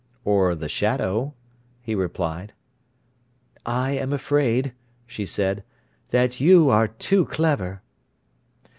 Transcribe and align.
"Or 0.25 0.55
the 0.55 0.67
shadow," 0.67 1.35
he 1.79 1.93
replied. 1.93 2.53
"I 3.67 3.91
am 3.91 4.11
afraid," 4.13 4.73
she 5.05 5.27
said, 5.27 5.63
"that 6.09 6.39
you 6.41 6.71
are 6.71 6.87
too 6.87 7.27
clever." 7.27 7.83